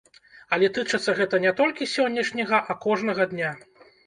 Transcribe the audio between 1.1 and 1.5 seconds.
гэта